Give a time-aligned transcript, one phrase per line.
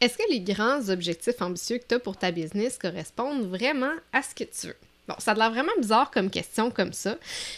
[0.00, 4.22] Est-ce que les grands objectifs ambitieux que tu as pour ta business correspondent vraiment à
[4.22, 4.89] ce que tu veux?
[5.10, 7.16] Bon, ça a l'air vraiment bizarre comme question comme ça,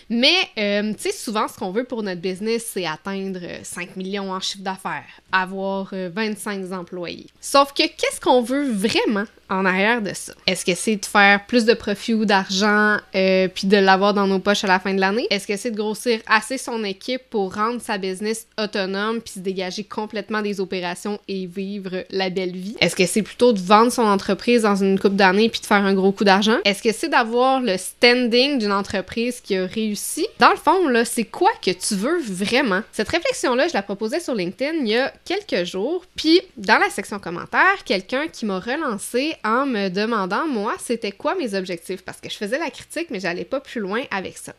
[0.08, 3.92] mais euh, tu sais, souvent, ce qu'on veut pour notre business, c'est atteindre 5 euh,
[3.96, 7.26] millions en chiffre d'affaires, avoir 25 euh, employés.
[7.42, 10.32] Sauf que qu'est-ce qu'on veut vraiment en arrière de ça?
[10.46, 14.38] Est-ce que c'est de faire plus de profit ou d'argent puis de l'avoir dans nos
[14.38, 15.26] poches à la fin de l'année?
[15.28, 19.38] Est-ce que c'est de grossir assez son équipe pour rendre sa business autonome puis se
[19.40, 22.76] dégager complètement des opérations et vivre la belle vie?
[22.80, 25.84] Est-ce que c'est plutôt de vendre son entreprise dans une coupe d'années puis de faire
[25.84, 26.56] un gros coup d'argent?
[26.64, 30.26] Est-ce que c'est d'avoir le standing d'une entreprise qui a réussi?
[30.38, 32.82] Dans le fond, là, c'est quoi que tu veux vraiment?
[32.92, 36.90] Cette réflexion-là, je la proposais sur LinkedIn il y a quelques jours, puis dans la
[36.90, 42.20] section commentaires, quelqu'un qui m'a relancé en me demandant, moi, c'était quoi mes objectifs, parce
[42.20, 44.52] que je faisais la critique, mais j'allais pas plus loin avec ça.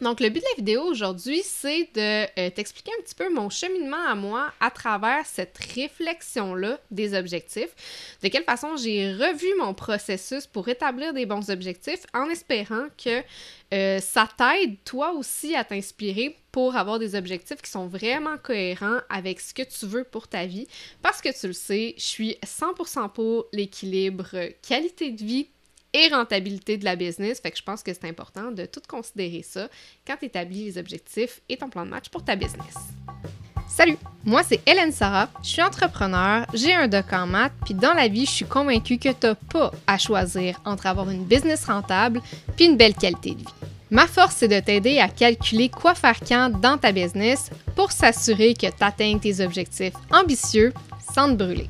[0.00, 3.48] Donc, le but de la vidéo aujourd'hui, c'est de euh, t'expliquer un petit peu mon
[3.48, 7.74] cheminement à moi à travers cette réflexion-là des objectifs,
[8.22, 13.22] de quelle façon j'ai revu mon processus pour établir des bons objectifs en espérant que
[13.72, 19.00] euh, ça t'aide toi aussi à t'inspirer pour avoir des objectifs qui sont vraiment cohérents
[19.08, 20.66] avec ce que tu veux pour ta vie.
[21.00, 24.28] Parce que tu le sais, je suis 100% pour l'équilibre
[24.60, 25.48] qualité de vie
[25.92, 27.40] et rentabilité de la business.
[27.40, 29.68] Fait que je pense que c'est important de tout considérer ça
[30.06, 32.74] quand tu établis les objectifs et ton plan de match pour ta business.
[33.68, 37.92] Salut, moi c'est Hélène Sarah, je suis entrepreneur, j'ai un doc en maths, puis dans
[37.92, 41.64] la vie, je suis convaincue que tu n'as pas à choisir entre avoir une business
[41.64, 42.22] rentable
[42.56, 43.44] puis une belle qualité de vie.
[43.90, 48.54] Ma force, c'est de t'aider à calculer quoi faire quand dans ta business pour s'assurer
[48.54, 50.72] que tu atteignes tes objectifs ambitieux
[51.14, 51.68] sans te brûler.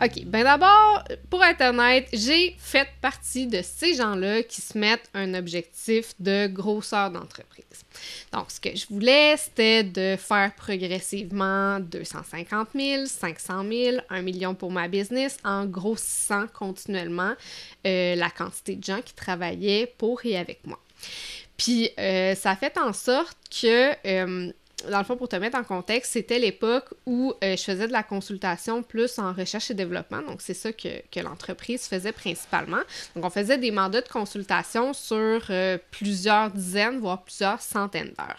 [0.00, 5.10] OK, ben d'abord, pour être honnête, j'ai fait partie de ces gens-là qui se mettent
[5.12, 7.64] un objectif de grosseur d'entreprise.
[8.32, 14.54] Donc, ce que je voulais, c'était de faire progressivement 250 000, 500 000, 1 million
[14.54, 17.34] pour ma business en grossissant continuellement
[17.84, 20.78] euh, la quantité de gens qui travaillaient pour et avec moi.
[21.56, 24.52] Puis, euh, ça a fait en sorte que euh,
[24.90, 27.92] dans le fond, pour te mettre en contexte, c'était l'époque où euh, je faisais de
[27.92, 30.22] la consultation plus en recherche et développement.
[30.22, 30.88] Donc, c'est ça que,
[31.20, 32.80] l'entreprise faisait principalement.
[33.16, 38.38] Donc, on faisait des mandats de consultation sur euh, plusieurs dizaines, voire plusieurs centaines d'heures.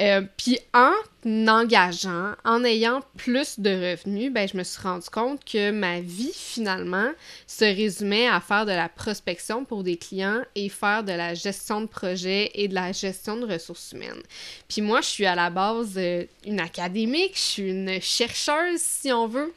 [0.00, 0.92] Euh, puis en
[1.26, 6.32] engageant, en ayant plus de revenus, ben, je me suis rendu compte que ma vie,
[6.32, 7.10] finalement,
[7.46, 11.80] se résumait à faire de la prospection pour des clients et faire de la gestion
[11.80, 14.22] de projet et de la gestion de ressources humaines.
[14.68, 15.57] Puis moi, je suis à la base
[15.96, 19.52] euh, une académique, je suis une chercheuse, si on veut.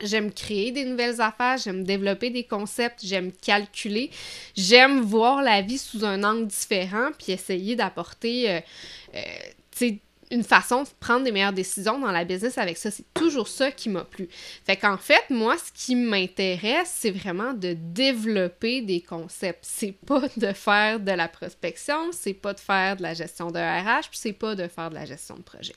[0.00, 4.10] J'aime créer des nouvelles affaires, j'aime développer des concepts, j'aime calculer,
[4.56, 8.60] j'aime voir la vie sous un angle différent, puis essayer d'apporter euh,
[9.14, 9.90] euh
[10.30, 12.90] une façon de prendre des meilleures décisions dans la business avec ça.
[12.90, 14.28] C'est toujours ça qui m'a plu.
[14.64, 19.60] Fait qu'en fait, moi, ce qui m'intéresse, c'est vraiment de développer des concepts.
[19.62, 23.58] C'est pas de faire de la prospection, c'est pas de faire de la gestion de
[23.58, 25.74] RH, puis c'est pas de faire de la gestion de projet.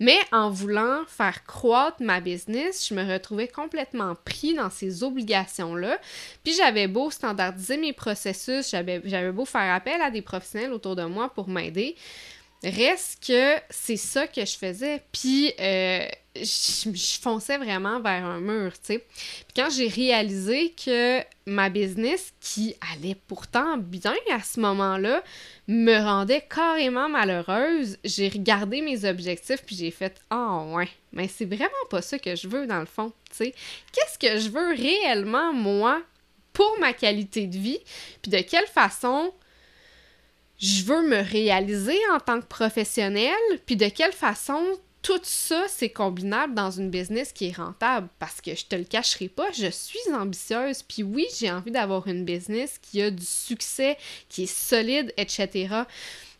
[0.00, 5.98] Mais en voulant faire croître ma business, je me retrouvais complètement pris dans ces obligations-là.
[6.44, 11.04] Puis j'avais beau standardiser mes processus, j'avais beau faire appel à des professionnels autour de
[11.04, 11.96] moi pour m'aider.
[12.66, 15.00] Reste que c'est ça que je faisais.
[15.12, 16.04] Puis euh,
[16.34, 18.98] je, fonçais vraiment vers un mur, tu sais.
[18.98, 25.22] Puis quand j'ai réalisé que ma business, qui allait pourtant bien à ce moment-là,
[25.68, 31.44] me rendait carrément malheureuse, j'ai regardé mes objectifs puis j'ai fait «Ah ouais, mais c'est
[31.44, 33.54] vraiment pas ça que je veux dans le fond, tu sais.
[33.92, 36.02] Qu'est-ce que je veux réellement, moi,
[36.52, 37.78] pour ma qualité de vie?
[38.22, 39.32] Puis de quelle façon
[40.58, 43.34] je veux me réaliser en tant que professionnel,
[43.66, 44.62] puis de quelle façon
[45.02, 48.08] tout ça, c'est combinable dans une business qui est rentable?
[48.18, 52.08] Parce que je te le cacherai pas, je suis ambitieuse, puis oui, j'ai envie d'avoir
[52.08, 53.96] une business qui a du succès,
[54.28, 55.68] qui est solide, etc.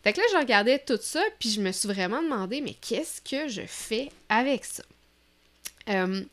[0.03, 3.21] Fait que là, je regardais tout ça, puis je me suis vraiment demandé, mais qu'est-ce
[3.21, 4.83] que je fais avec ça?
[5.89, 6.23] Euh,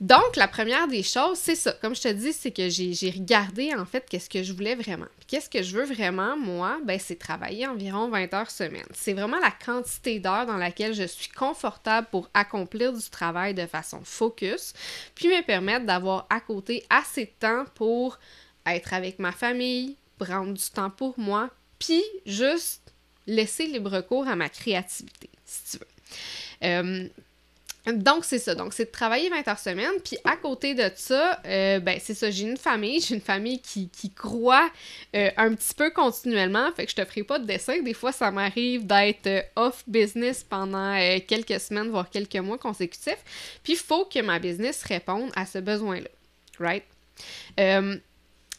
[0.00, 1.72] donc, la première des choses, c'est ça.
[1.80, 5.06] Comme je te dis, c'est que j'ai regardé en fait qu'est-ce que je voulais vraiment.
[5.28, 8.84] qu'est-ce que je veux vraiment, moi, ben, c'est travailler environ 20 heures semaine.
[8.92, 13.66] C'est vraiment la quantité d'heures dans laquelle je suis confortable pour accomplir du travail de
[13.66, 14.74] façon focus,
[15.14, 18.18] puis me permettre d'avoir à côté assez de temps pour
[18.66, 22.92] être avec ma famille, prendre du temps pour moi, puis juste
[23.26, 26.68] laisser libre cours à ma créativité, si tu veux.
[26.68, 27.08] Euh,
[27.86, 28.54] Donc, c'est ça.
[28.54, 29.92] Donc, c'est de travailler 20 heures semaine.
[30.02, 32.30] Puis, à côté de ça, euh, ben, c'est ça.
[32.30, 33.00] J'ai une famille.
[33.00, 34.70] J'ai une famille qui, qui croit
[35.14, 36.72] euh, un petit peu continuellement.
[36.72, 37.82] Fait que je te ferai pas de dessin.
[37.82, 40.94] Des fois, ça m'arrive d'être euh, off business pendant
[41.28, 43.22] quelques semaines, voire quelques mois consécutifs.
[43.62, 46.08] Puis, il faut que ma business réponde à ce besoin-là.
[46.58, 46.84] Right?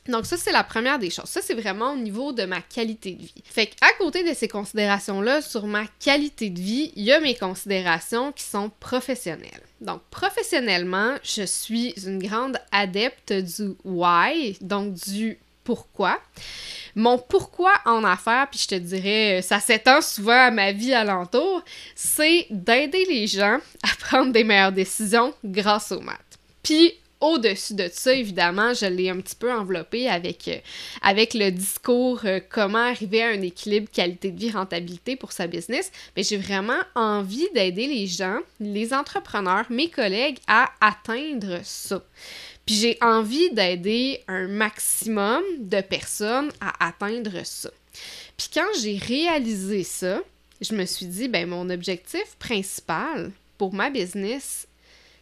[0.08, 1.26] Donc ça, c'est la première des choses.
[1.26, 3.44] Ça, c'est vraiment au niveau de ma qualité de vie.
[3.44, 7.36] Fait qu'à côté de ces considérations-là sur ma qualité de vie, il y a mes
[7.36, 9.62] considérations qui sont professionnelles.
[9.82, 16.20] Donc professionnellement, je suis une grande adepte du why, donc du pourquoi.
[16.96, 21.64] Mon pourquoi en affaires, puis je te dirais, ça s'étend souvent à ma vie alentour,
[21.96, 26.20] c'est d'aider les gens à prendre des meilleures décisions grâce aux maths.
[26.62, 26.94] Puis
[27.26, 32.40] au-dessus de ça, évidemment, je l'ai un petit peu enveloppé avec, euh, le discours euh,
[32.50, 35.92] comment arriver à un équilibre qualité de vie, rentabilité pour sa business.
[36.16, 42.04] Mais j'ai vraiment envie d'aider les gens, les entrepreneurs, mes collègues à atteindre ça.
[42.66, 47.70] Puis j'ai envie d'aider un maximum de personnes à atteindre ça.
[48.38, 50.22] Puis quand j'ai réalisé ça,
[50.62, 54.68] je me suis dit, ben mon objectif principal pour ma business,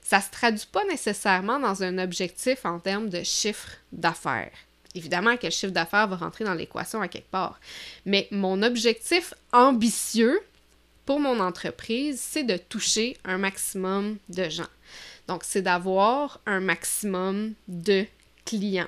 [0.04, 4.52] ça se traduit pas nécessairement dans un objectif en termes de chiffre d'affaires.
[4.96, 7.60] Évidemment que le chiffre d'affaires va rentrer dans l'équation à quelque part.
[8.06, 10.40] Mais mon objectif ambitieux
[11.06, 14.70] pour mon entreprise, c'est de toucher un maximum de gens.
[15.28, 18.06] Donc, c'est d'avoir un maximum de
[18.46, 18.88] clients.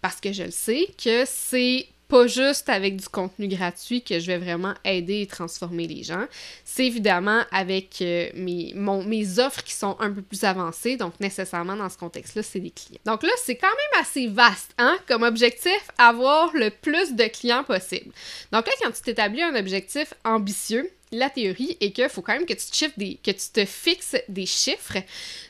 [0.00, 4.26] Parce que je le sais que c'est pas juste avec du contenu gratuit que je
[4.26, 6.26] vais vraiment aider et transformer les gens.
[6.64, 11.88] C'est évidemment avec euh, mes, offres qui sont un peu plus avancées, donc nécessairement dans
[11.88, 13.00] ce contexte-là, c'est des clients.
[13.04, 17.64] Donc là, c'est quand même assez vaste, hein, comme objectif, avoir le plus de clients
[17.64, 18.12] possible.
[18.52, 22.46] Donc là, quand tu t'établis un objectif ambitieux, la théorie est qu'il faut quand même
[22.46, 24.98] que tu, te des, que tu te fixes des chiffres.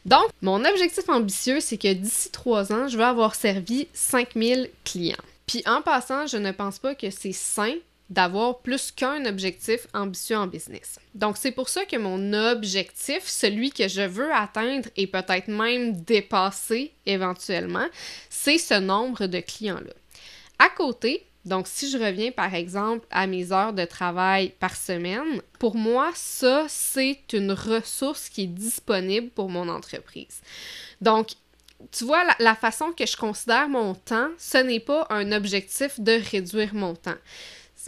[0.05, 5.17] Donc, mon objectif ambitieux, c'est que d'ici trois ans, je vais avoir servi 5000 clients.
[5.47, 7.75] Puis en passant, je ne pense pas que c'est sain
[8.11, 10.99] d'avoir plus qu'un objectif ambitieux en business.
[11.15, 16.01] Donc c'est pour ça que mon objectif, celui que je veux atteindre et peut-être même
[16.03, 17.87] dépasser éventuellement,
[18.31, 19.93] c'est ce nombre de clients-là.
[20.59, 25.41] À côté, donc si je reviens par exemple à mes heures de travail par semaine,
[25.59, 30.41] pour moi, ça, c'est une ressource qui est disponible pour mon entreprise.
[31.01, 31.31] Donc,
[31.93, 36.21] tu vois, la, façon que je considère mon temps, ce n'est pas un objectif de
[36.31, 37.19] réduire mon temps.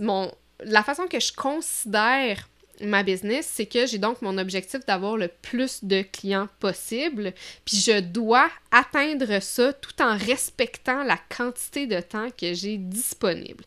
[0.00, 2.48] Mon, la façon que je considère
[2.80, 7.32] ma business, c'est que j'ai donc mon objectif d'avoir le plus de clients possible,
[7.64, 13.64] puis je dois atteindre ça tout en respectant la quantité de temps que j'ai disponible.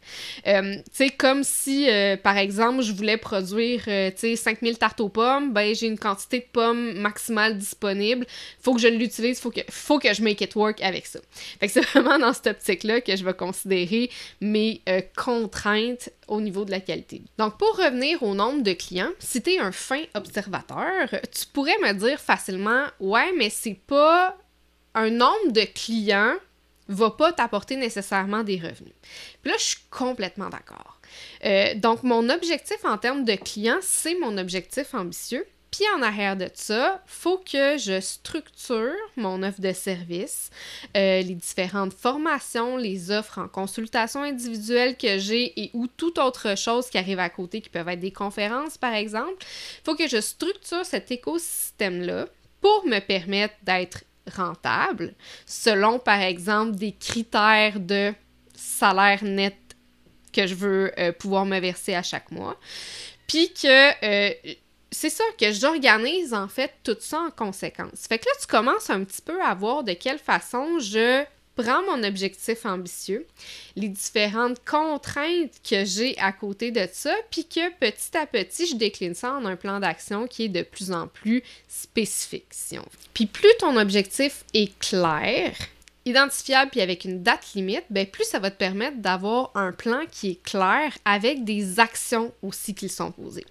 [0.47, 4.77] Euh, tu sais, comme si, euh, par exemple, je voulais produire, euh, tu sais, 5000
[4.77, 8.25] tartes aux pommes, ben j'ai une quantité de pommes maximale disponible,
[8.61, 11.19] faut que je l'utilise, faut que, faut que je make it work avec ça.
[11.59, 14.09] Fait que c'est vraiment dans cette optique-là que je vais considérer
[14.39, 14.81] mes
[15.15, 17.21] contraintes au niveau de la qualité.
[17.37, 21.77] Donc, pour revenir au nombre de clients, si tu es un fin observateur, tu pourrais
[21.81, 24.37] me dire facilement, ouais, mais c'est pas
[24.93, 26.35] un nombre de clients
[26.87, 28.93] va pas t'apporter nécessairement des revenus.
[29.41, 30.99] Puis là, je suis complètement d'accord.
[31.45, 35.45] Euh, donc, mon objectif en termes de clients, c'est mon objectif ambitieux.
[35.71, 40.49] Puis en arrière de ça, faut que je structure mon offre de service,
[40.97, 46.57] euh, les différentes formations, les offres en consultation individuelle que j'ai et ou toute autre
[46.57, 49.45] chose qui arrive à côté, qui peuvent être des conférences par exemple.
[49.85, 52.27] faut que je structure cet écosystème-là
[52.59, 54.03] pour me permettre d'être
[54.35, 55.13] rentable
[55.45, 58.13] selon par exemple des critères de
[58.55, 59.55] salaire net
[60.33, 62.57] que je veux euh, pouvoir me verser à chaque mois.
[63.27, 64.33] Puis que euh,
[64.91, 68.07] c'est ça que j'organise en fait tout ça en conséquence.
[68.07, 71.23] Fait que là, tu commences un petit peu à voir de quelle façon je
[71.55, 73.27] prends mon objectif ambitieux,
[73.75, 78.75] les différentes contraintes que j'ai à côté de ça, puis que petit à petit, je
[78.75, 82.47] décline ça en un plan d'action qui est de plus en plus spécifique.
[83.13, 85.53] Puis plus ton objectif est clair,
[86.05, 90.01] identifiable puis avec une date limite, ben plus ça va te permettre d'avoir un plan
[90.11, 93.45] qui est clair avec des actions aussi qui sont posées.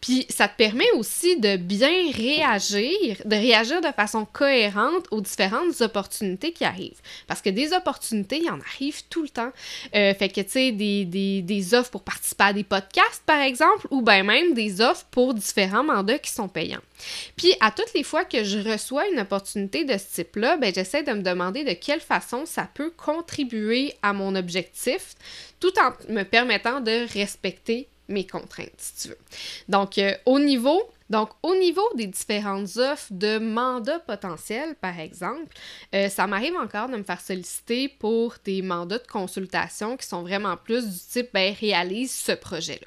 [0.00, 5.80] Puis ça te permet aussi de bien réagir, de réagir de façon cohérente aux différentes
[5.80, 7.00] opportunités qui arrivent.
[7.26, 9.50] Parce que des opportunités, il y en arrive tout le temps.
[9.94, 14.02] Euh, fait que tu sais, des, offres pour participer à des podcasts, par exemple, ou
[14.02, 16.80] bien même des offres pour différents mandats qui sont payants.
[17.36, 21.02] Puis à toutes les fois que je reçois une opportunité de ce type-là, ben j'essaie
[21.02, 25.14] de me demander de quelle façon ça peut contribuer à mon objectif
[25.60, 29.18] tout en me permettant de respecter mes contraintes, si tu veux.
[29.68, 30.82] Donc, euh, au niveau
[31.94, 35.54] des différentes offres de mandats potentiels, par exemple,
[35.94, 40.22] euh, ça m'arrive encore de me faire solliciter pour des mandats de consultation qui sont
[40.22, 42.86] vraiment plus du type, ben, réalise ce projet-là.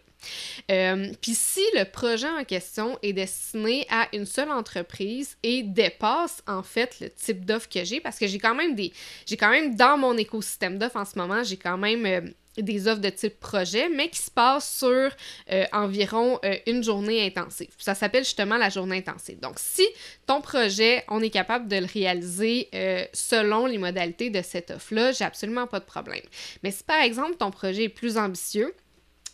[0.72, 6.44] Euh, puis si le projet en question est destiné à une seule entreprise et dépasse
[6.48, 8.94] en fait le type d'offre que j'ai, parce que j'ai quand même des,
[9.26, 12.22] j'ai quand même dans mon écosystème d'offres en ce moment, j'ai quand même euh,
[12.58, 15.10] des offres de type projet, mais qui se passent sur
[15.52, 17.70] euh, environ une journée intensive.
[17.80, 19.40] Ça s'appelle justement la journée intensive.
[19.40, 19.84] Donc, si
[20.28, 22.70] ton projet, on est capable de le réaliser
[23.12, 26.22] selon les modalités de cette offre-là, j'ai absolument pas de problème.
[26.62, 28.76] Mais si par exemple ton projet est plus ambitieux,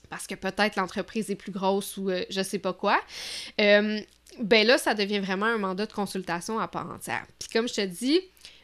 [0.10, 3.00] parce que peut-être l'entreprise est plus grosse ou euh, je sais pas quoi,
[3.62, 4.00] euh,
[4.40, 7.26] ben là, ça devient vraiment un mandat de consultation à part entière.
[7.40, 8.22] Puis comme je te dis,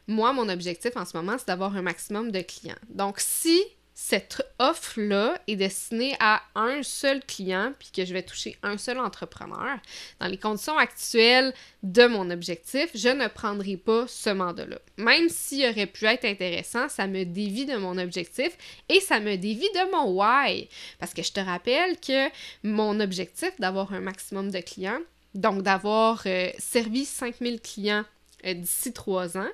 [0.08, 2.76] moi, mon objectif en ce moment, c'est d'avoir un maximum de clients.
[2.90, 3.62] Donc, si
[3.98, 9.00] cette offre-là est destinée à un seul client, puis que je vais toucher un seul
[9.00, 9.80] entrepreneur,
[10.20, 14.80] dans les conditions actuelles de mon objectif, je ne prendrai pas ce mandat-là.
[14.98, 18.58] Même s'il aurait pu être intéressant, ça me dévie de mon objectif
[18.90, 20.68] et ça me dévie de mon why.
[21.00, 22.30] Parce que je te rappelle que
[22.64, 25.00] mon objectif d'avoir un maximum de clients,
[25.36, 28.04] donc d'avoir euh, servi 5000 clients
[28.54, 29.50] d'ici trois ans,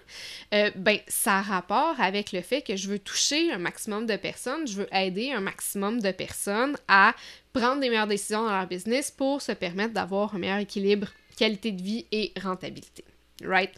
[0.53, 4.15] euh, ben, ça a rapport avec le fait que je veux toucher un maximum de
[4.15, 7.15] personnes, je veux aider un maximum de personnes à
[7.53, 11.07] prendre des meilleures décisions dans leur business pour se permettre d'avoir un meilleur équilibre
[11.37, 13.03] qualité de vie et rentabilité.
[13.43, 13.73] Right?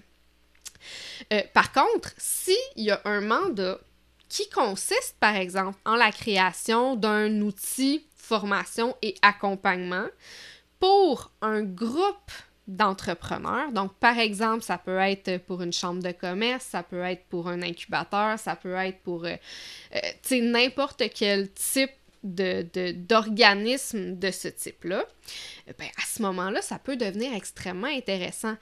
[1.31, 3.79] Euh, par contre, s'il y a un mandat
[4.27, 10.07] qui consiste, par exemple, en la création d'un outil formation et accompagnement
[10.79, 12.31] pour un groupe
[12.67, 13.71] d'entrepreneurs.
[13.71, 17.49] Donc, par exemple, ça peut être pour une chambre de commerce, ça peut être pour
[17.49, 19.35] un incubateur, ça peut être pour, euh,
[19.95, 21.91] euh, n'importe quel type
[22.23, 25.03] d'organisme de, ce type-là.
[25.77, 28.55] Ben, à ce moment-là, ça peut devenir extrêmement intéressant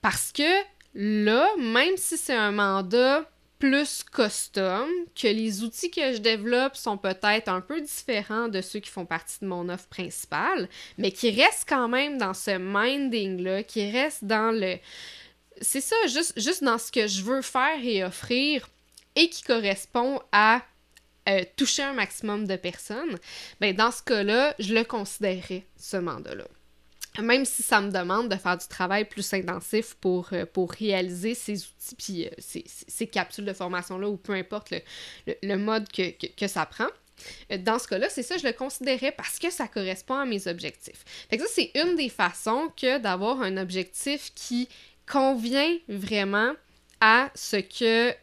[0.00, 0.62] parce que
[0.94, 3.28] là, même si c'est un mandat
[3.62, 8.80] plus custom, que les outils que je développe sont peut-être un peu différents de ceux
[8.80, 13.62] qui font partie de mon offre principale, mais qui restent quand même dans ce minding-là,
[13.62, 14.78] qui restent dans le...
[15.60, 18.68] C'est ça, juste, dans ce que je veux faire et offrir
[19.14, 20.62] et qui correspond à
[21.28, 23.16] euh, toucher un maximum de personnes,
[23.60, 26.48] ben dans ce cas-là, je le considérerais, ce mandat-là
[27.20, 31.34] même si ça me demande de faire du travail plus intensif pour, euh, pour réaliser
[31.34, 34.72] ces outils, puis euh, ces, capsules de formation-là, ou peu importe
[35.26, 36.86] le, mode que, ça prend.
[37.50, 40.46] Euh, dans ce cas-là, c'est ça, je le considérais parce que ça correspond à mes
[40.46, 41.04] objectifs.
[41.28, 44.68] Fait que ça, c'est une des façons que d'avoir un objectif qui
[45.10, 46.52] convient vraiment
[47.00, 48.14] à ce que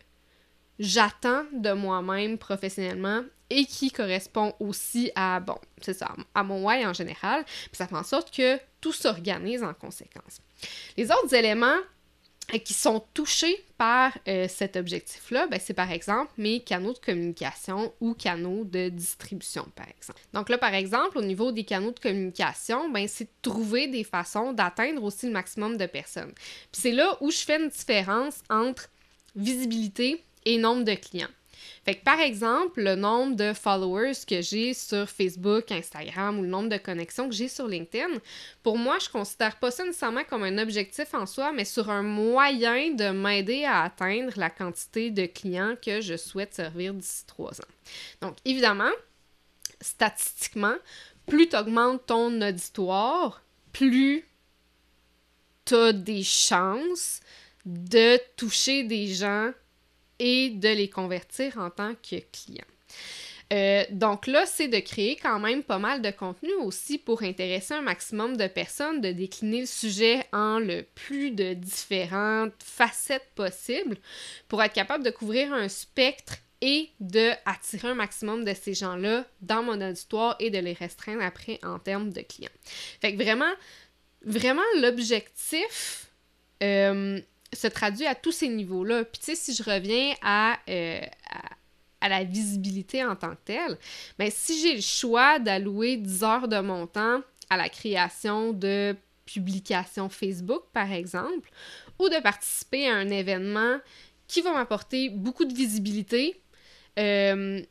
[0.79, 6.85] j'attends de moi-même professionnellement et qui correspond aussi à, bon, c'est ça, à mon why
[6.85, 7.43] en général.
[7.45, 10.39] Puis ça fait en sorte que tout s'organise en conséquence.
[10.97, 11.77] Les autres éléments
[12.53, 16.99] euh, qui sont touchés par euh, cet objectif-là, ben, c'est par exemple mes canaux de
[16.99, 20.19] communication ou canaux de distribution, par exemple.
[20.33, 24.03] Donc là, par exemple, au niveau des canaux de communication, ben, c'est de trouver des
[24.03, 26.33] façons d'atteindre aussi le maximum de personnes.
[26.71, 28.89] Puis c'est là où je fais une différence entre
[29.35, 31.27] visibilité et nombre de clients.
[31.85, 36.47] Fait que par exemple, le nombre de followers que j'ai sur Facebook, Instagram ou le
[36.47, 38.19] nombre de connexions que j'ai sur LinkedIn,
[38.63, 42.03] pour moi, je considère pas ça nécessairement comme un objectif en soi, mais sur un
[42.03, 47.59] moyen de m'aider à atteindre la quantité de clients que je souhaite servir d'ici trois
[47.59, 47.73] ans.
[48.21, 48.91] Donc, évidemment,
[49.81, 50.75] statistiquement,
[51.27, 54.25] plus tu augmentes ton auditoire, plus
[55.65, 57.21] tu as des chances
[57.65, 59.51] de toucher des gens
[60.19, 62.65] et de les convertir en tant que clients.
[63.51, 67.73] Euh, donc là, c'est de créer quand même pas mal de contenu aussi pour intéresser
[67.73, 73.97] un maximum de personnes, de décliner le sujet en le plus de différentes facettes possibles
[74.47, 79.25] pour être capable de couvrir un spectre et de attirer un maximum de ces gens-là
[79.41, 82.49] dans mon auditoire et de les restreindre après en termes de clients.
[83.01, 83.53] Fait que vraiment,
[84.23, 86.07] vraiment l'objectif,
[86.61, 87.19] euh,
[87.53, 89.05] se traduit à tous ces niveaux-là.
[89.05, 90.59] Puis tu sais, si je reviens euh, à,
[92.01, 93.77] à, la visibilité en tant que telle,
[94.17, 98.95] bien, si j'ai le choix d'allouer 10 heures de mon temps à la création de
[99.25, 101.49] publications Facebook, par exemple,
[101.99, 103.77] ou de participer à un événement
[104.27, 106.41] qui va m'apporter beaucoup de visibilité,
[106.97, 107.61] euh,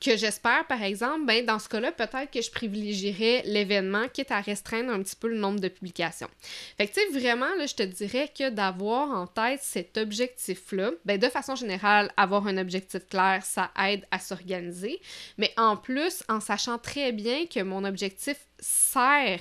[0.00, 4.40] que j'espère, par exemple, ben, dans ce cas-là, peut-être que je privilégierais l'événement, quitte à
[4.40, 6.30] restreindre un petit peu le nombre de publications.
[6.78, 11.28] Fait que, vraiment, là, je te dirais que d'avoir en tête cet objectif-là, ben, de
[11.28, 15.00] façon générale, avoir un objectif clair, ça aide à s'organiser.
[15.36, 19.40] Mais en plus, en sachant très bien que mon objectif sert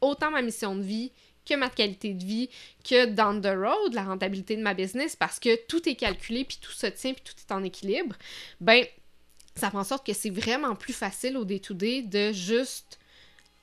[0.00, 1.12] autant ma mission de vie
[1.48, 2.50] que ma qualité de vie,
[2.84, 6.58] que down the road, la rentabilité de ma business, parce que tout est calculé, puis
[6.60, 8.16] tout se tient, puis tout est en équilibre,
[8.60, 8.84] ben,
[9.58, 12.98] ça fait en sorte que c'est vraiment plus facile au day-to-day de juste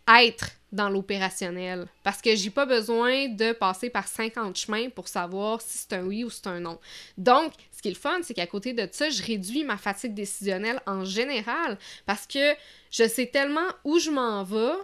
[0.08, 1.88] être dans l'opérationnel.
[2.04, 6.04] Parce que j'ai pas besoin de passer par 50 chemins pour savoir si c'est un
[6.04, 6.80] oui ou c'est un non.
[7.18, 10.14] Donc, ce qui est le fun, c'est qu'à côté de ça, je réduis ma fatigue
[10.14, 12.54] décisionnelle en général parce que
[12.92, 14.76] je sais tellement où je m'en vais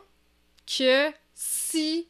[0.65, 2.07] que si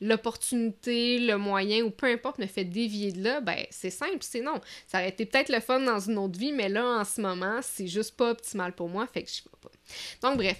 [0.00, 4.40] l'opportunité, le moyen ou peu importe me fait dévier de là, ben c'est simple, c'est
[4.40, 4.60] non.
[4.86, 7.60] Ça aurait été peut-être le fun dans une autre vie, mais là en ce moment,
[7.62, 10.28] c'est juste pas optimal pour moi, fait que je vais pas.
[10.28, 10.58] Donc bref,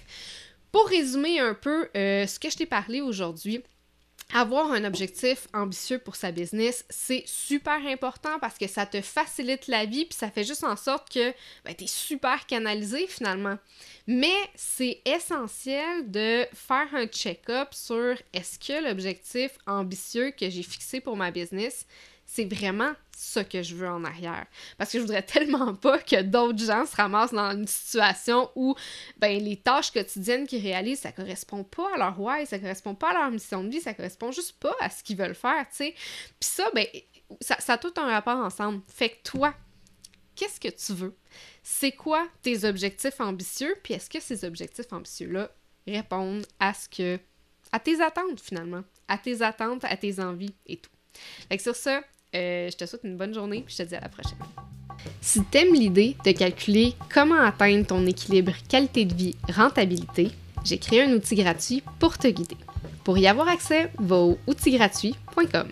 [0.71, 3.61] pour résumer un peu euh, ce que je t'ai parlé aujourd'hui,
[4.33, 9.67] avoir un objectif ambitieux pour sa business, c'est super important parce que ça te facilite
[9.67, 11.33] la vie puis ça fait juste en sorte que
[11.65, 13.57] ben, tu es super canalisé finalement.
[14.07, 21.01] Mais c'est essentiel de faire un check-up sur est-ce que l'objectif ambitieux que j'ai fixé
[21.01, 21.85] pour ma business,
[22.33, 24.45] c'est vraiment ça que je veux en arrière.
[24.77, 28.73] Parce que je voudrais tellement pas que d'autres gens se ramassent dans une situation où
[29.17, 33.09] ben, les tâches quotidiennes qu'ils réalisent, ça correspond pas à leur why, ça correspond pas
[33.09, 35.75] à leur mission de vie, ça correspond juste pas à ce qu'ils veulent faire, tu
[35.75, 35.93] sais.
[36.39, 36.85] Puis ça, ben,
[37.41, 38.81] ça, ça a tout un rapport ensemble.
[38.87, 39.53] Fait que toi,
[40.33, 41.17] qu'est-ce que tu veux?
[41.63, 43.75] C'est quoi tes objectifs ambitieux?
[43.83, 45.51] Puis est-ce que ces objectifs ambitieux-là
[45.85, 47.19] répondent à ce que.
[47.73, 50.91] à tes attentes finalement, à tes attentes, à tes envies et tout.
[51.49, 52.01] Fait que sur ça,
[52.35, 54.37] euh, je te souhaite une bonne journée, puis je te dis à la prochaine.
[55.19, 60.31] Si t'aimes l'idée de calculer comment atteindre ton équilibre qualité de vie rentabilité,
[60.63, 62.57] j'ai créé un outil gratuit pour te guider.
[63.03, 65.67] Pour y avoir accès, va au outilgratuit.com.